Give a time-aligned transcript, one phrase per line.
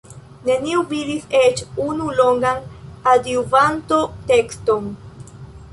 [0.45, 2.65] Neniu vidis eĉ unu longan
[3.13, 4.89] Adjuvanto-tekston.